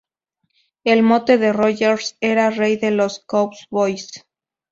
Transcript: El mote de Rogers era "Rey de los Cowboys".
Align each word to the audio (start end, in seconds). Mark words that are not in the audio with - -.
El 0.83 1.03
mote 1.03 1.37
de 1.37 1.53
Rogers 1.53 2.17
era 2.21 2.49
"Rey 2.49 2.75
de 2.75 2.89
los 2.89 3.19
Cowboys". 3.19 4.09